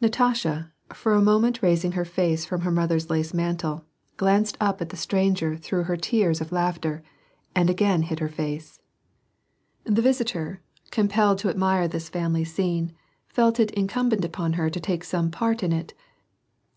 Natasha, 0.00 0.70
for 0.94 1.12
a 1.12 1.20
moment 1.20 1.60
raising 1.60 1.90
her 1.98 2.04
face 2.04 2.44
from 2.44 2.60
her 2.60 2.70
mother's 2.70 3.10
lace 3.10 3.34
mantle, 3.34 3.84
glanced 4.16 4.56
up 4.60 4.80
at 4.80 4.90
the 4.90 4.96
stranger 4.96 5.56
through 5.56 5.82
her 5.82 5.96
tears 5.96 6.40
of 6.40 6.52
laughter 6.52 7.02
and 7.52 7.68
again 7.68 8.02
hid 8.02 8.20
her 8.20 8.28
face. 8.28 8.78
* 9.34 9.86
My 9.88 9.94
dear, 9.94 10.02
there 10.04 10.10
is 10.10 10.20
a 10.20 10.24
timo 10.24 10.36
(or 10.36 10.38
all 10.38 10.44
things. 10.44 10.46
WAR 10.46 10.54
AND 10.54 10.60
PEACE. 10.62 10.94
46 10.94 10.94
The 10.94 11.02
visitor, 11.02 11.02
compelled 11.10 11.38
to 11.38 11.48
admire 11.50 11.88
this 11.88 12.08
family 12.08 12.44
scene, 12.44 12.92
felt 13.26 13.58
it 13.58 13.70
incumbent 13.72 14.24
upon 14.24 14.52
her 14.52 14.70
to 14.70 14.78
take 14.78 15.02
some 15.02 15.30
part 15.32 15.62
in 15.64 15.72
it. 15.72 15.94